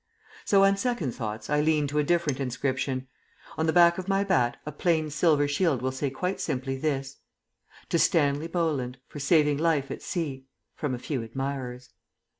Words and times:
So 0.45 0.63
on 0.63 0.77
second 0.77 1.11
thoughts 1.13 1.47
I 1.47 1.61
lean 1.61 1.85
to 1.85 1.99
a 1.99 2.03
different 2.03 2.39
inscription. 2.39 3.07
On 3.55 3.67
the 3.67 3.71
back 3.71 3.99
of 3.99 4.07
my 4.07 4.23
bat 4.23 4.57
a 4.65 4.71
plain 4.71 5.11
silver 5.11 5.47
shield 5.47 5.83
will 5.83 5.91
say 5.91 6.09
quite 6.09 6.41
simply 6.41 6.75
this: 6.75 7.17
TO 7.87 7.99
STANLEY 7.99 8.47
BOLLAND, 8.47 8.97
FOR 9.07 9.19
SAVING 9.19 9.59
LIFE 9.59 9.91
AT 9.91 10.01
SEA. 10.01 10.47
FROM 10.73 10.95
A 10.95 10.97
FEW 10.97 11.21
ADMIRERS. 11.21 11.91